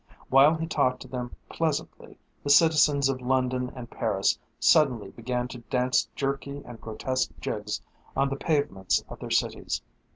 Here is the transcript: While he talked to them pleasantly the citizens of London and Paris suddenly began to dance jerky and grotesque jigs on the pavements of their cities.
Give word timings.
While 0.29 0.55
he 0.55 0.65
talked 0.65 0.99
to 1.03 1.07
them 1.07 1.35
pleasantly 1.47 2.17
the 2.43 2.49
citizens 2.49 3.07
of 3.07 3.21
London 3.21 3.71
and 3.75 3.87
Paris 3.87 4.39
suddenly 4.59 5.11
began 5.11 5.47
to 5.49 5.59
dance 5.59 6.09
jerky 6.15 6.63
and 6.65 6.81
grotesque 6.81 7.29
jigs 7.39 7.83
on 8.15 8.29
the 8.29 8.35
pavements 8.35 9.03
of 9.09 9.19
their 9.19 9.29
cities. 9.29 9.83